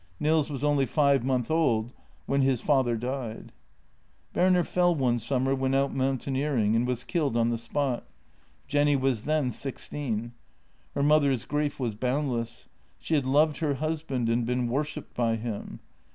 [0.19, 1.93] Nils was only five months old
[2.25, 3.51] when his father died.
[4.33, 8.07] Berner fell one summer when out mountaineering, and w r as killed on the spot.
[8.67, 10.31] Jenny was then sixteen.
[10.95, 12.67] Her mother's grief was boundless;
[12.97, 15.79] she had loved her husband and been worshipped by him.